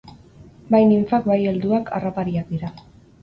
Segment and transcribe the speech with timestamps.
[0.75, 2.73] Bai ninfak, bai helduak, harrapariak dira.